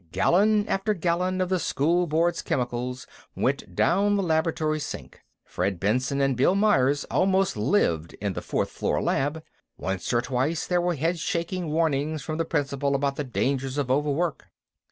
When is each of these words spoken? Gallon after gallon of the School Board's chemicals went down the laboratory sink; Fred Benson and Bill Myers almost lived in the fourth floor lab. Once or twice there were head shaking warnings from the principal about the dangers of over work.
Gallon 0.11 0.67
after 0.67 0.95
gallon 0.95 1.41
of 1.41 1.49
the 1.49 1.59
School 1.59 2.07
Board's 2.07 2.41
chemicals 2.41 3.05
went 3.35 3.75
down 3.75 4.15
the 4.15 4.23
laboratory 4.23 4.79
sink; 4.79 5.21
Fred 5.45 5.79
Benson 5.79 6.21
and 6.21 6.35
Bill 6.35 6.55
Myers 6.55 7.03
almost 7.11 7.55
lived 7.55 8.15
in 8.15 8.33
the 8.33 8.41
fourth 8.41 8.71
floor 8.71 8.99
lab. 8.99 9.43
Once 9.77 10.11
or 10.11 10.21
twice 10.23 10.65
there 10.65 10.81
were 10.81 10.95
head 10.95 11.19
shaking 11.19 11.69
warnings 11.69 12.23
from 12.23 12.39
the 12.39 12.45
principal 12.45 12.95
about 12.95 13.15
the 13.15 13.23
dangers 13.23 13.77
of 13.77 13.91
over 13.91 14.09
work. 14.09 14.47